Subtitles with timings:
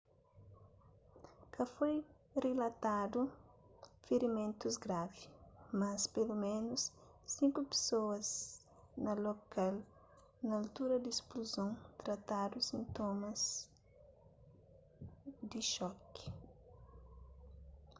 [1.53, 1.95] ka foi
[2.43, 3.21] rilatadu
[4.05, 5.23] firimentus gravi
[5.79, 6.83] mas peloménus
[7.33, 8.27] sinku pesoas
[9.03, 9.75] na lokal
[10.45, 11.69] na altura di ispluzon
[12.01, 13.41] tratadu sintomas
[15.49, 16.25] di xoki